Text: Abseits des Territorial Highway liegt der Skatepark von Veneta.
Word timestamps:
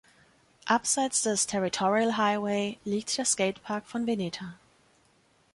Abseits 0.65 1.21
des 1.25 1.45
Territorial 1.45 2.17
Highway 2.17 2.79
liegt 2.85 3.19
der 3.19 3.25
Skatepark 3.25 3.85
von 3.85 4.07
Veneta. 4.07 4.55